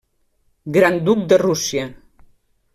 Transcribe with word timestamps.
Gran 0.77 0.97
duc 1.09 1.23
de 1.33 1.41
Rússia. 1.45 1.87